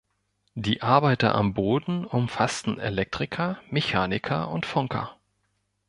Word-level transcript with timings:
Die 0.55 0.81
Arbeiter 0.81 1.35
am 1.35 1.53
Boden 1.53 2.05
umfassten 2.05 2.79
Elektriker, 2.79 3.61
Mechaniker 3.69 4.49
und 4.49 4.65
Funker. 4.65 5.15